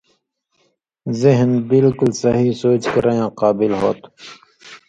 ذہِن 1.19 1.51
بلکل 1.69 2.09
صحیح 2.21 2.51
سُوچ 2.61 2.83
کرَین٘یاں 2.93 3.29
قابل 3.39 3.71
ہوتُھو۔ 3.79 4.07